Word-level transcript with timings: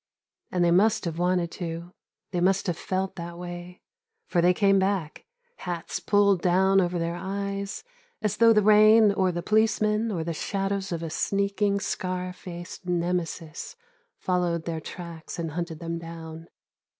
And 0.51 0.65
they 0.65 0.71
must 0.71 1.05
have 1.05 1.19
wanted 1.19 1.51
to, 1.51 1.93
they 2.31 2.41
must 2.41 2.65
have 2.65 2.75
felt 2.75 3.17
that 3.17 3.37
way; 3.37 3.83
for 4.25 4.41
they 4.41 4.51
came 4.51 4.79
back, 4.79 5.27
hats 5.57 5.99
pulled 5.99 6.41
down 6.41 6.81
over 6.81 6.97
their 6.97 7.13
eyes 7.15 7.83
as 8.19 8.37
though 8.37 8.51
the 8.51 8.63
rain 8.63 9.11
or 9.11 9.31
the 9.31 9.43
policemen 9.43 10.11
or 10.11 10.23
the 10.23 10.33
shadows 10.33 10.91
of 10.91 11.03
a 11.03 11.11
sneaking 11.11 11.79
scar 11.81 12.33
face 12.33 12.79
Nemesis 12.83 13.75
followed 14.17 14.65
their 14.65 14.81
tracks 14.81 15.37
and 15.37 15.51
hunted 15.51 15.77
them 15.77 15.99
down. 15.99 16.47